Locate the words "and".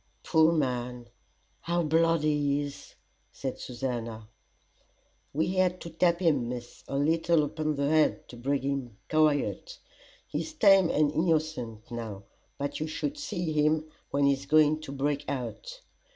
10.89-11.11